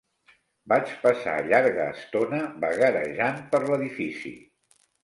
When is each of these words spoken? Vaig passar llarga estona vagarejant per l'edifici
Vaig 0.73 0.93
passar 1.03 1.35
llarga 1.51 1.87
estona 1.99 2.43
vagarejant 2.65 3.43
per 3.55 3.65
l'edifici 3.71 4.39